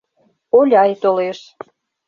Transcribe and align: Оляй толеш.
Оляй 0.57 0.91
толеш. 1.01 1.39